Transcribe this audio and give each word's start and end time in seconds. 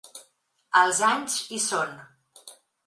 Els 0.81 1.03
anys 1.11 1.37
hi 1.51 1.63
són. 1.69 1.97